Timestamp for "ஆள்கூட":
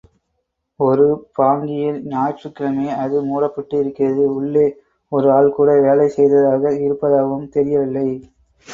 5.37-5.79